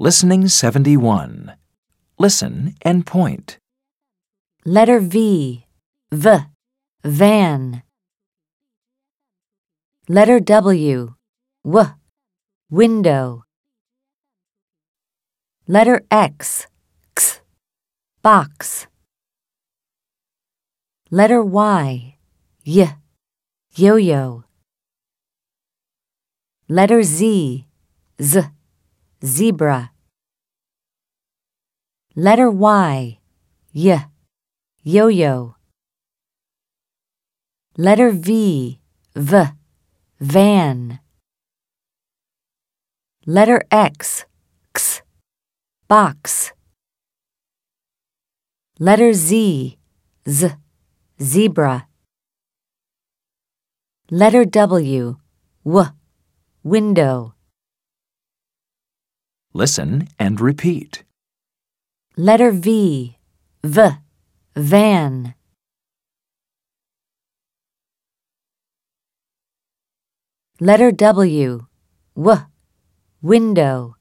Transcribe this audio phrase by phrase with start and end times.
[0.00, 1.54] Listening 71.
[2.20, 3.58] Listen and point.
[4.64, 5.66] Letter V.
[6.12, 6.36] V.
[7.02, 7.82] Van.
[10.08, 11.14] Letter W.
[11.64, 11.94] W.
[12.70, 13.42] Window.
[15.66, 16.68] Letter X.
[17.10, 17.40] X.
[18.22, 18.86] Box.
[21.10, 22.14] Letter Y.
[22.64, 22.92] Y.
[23.74, 24.44] Yo-yo.
[26.68, 27.66] Letter Z.
[28.22, 28.50] Z.
[29.24, 29.90] Zebra.
[32.14, 33.18] Letter Y.
[33.72, 34.10] Y.
[34.84, 35.56] Yo-yo.
[37.76, 38.80] Letter V.
[39.16, 39.52] V.
[40.20, 41.00] Van.
[43.26, 44.24] Letter X.
[44.74, 45.02] X.
[45.88, 46.52] Box.
[48.78, 49.76] Letter Z.
[50.28, 50.56] Z.
[51.20, 51.88] Zebra.
[54.10, 55.16] Letter W.
[55.64, 55.92] W.
[56.62, 57.34] Window.
[59.54, 61.04] Listen and repeat.
[62.16, 63.16] Letter V.
[63.64, 63.88] V.
[64.54, 65.34] Van.
[70.60, 71.66] Letter W.
[72.14, 72.36] W.
[73.22, 73.96] Window.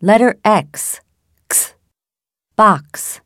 [0.00, 1.00] Letter X.
[1.48, 1.74] X.
[2.56, 3.20] Box.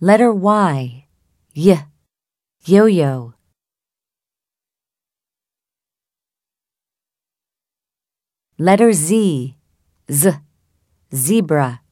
[0.00, 1.05] Letter Y.
[1.56, 1.88] Y.
[2.66, 3.32] Yo-yo.
[8.58, 9.56] Letter Z.
[10.06, 10.42] Z.
[11.10, 11.85] Zebra.